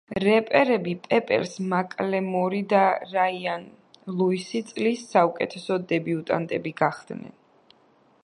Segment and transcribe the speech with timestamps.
[0.23, 2.79] რეპერები პეპერს მაკლემორი და
[3.11, 3.67] რაიან
[4.21, 7.31] ლუისი წლის საუკეთესო დებიუტანტები გახდნენ.